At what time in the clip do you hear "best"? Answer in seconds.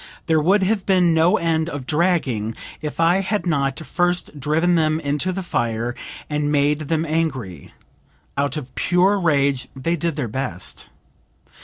10.27-10.89